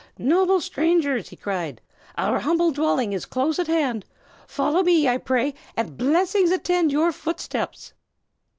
[0.17, 1.79] "Noble strangers!" he cried,
[2.17, 4.03] "our humble dwelling is close at hand.
[4.47, 7.93] Follow me, I pray you, and blessings attend your footsteps."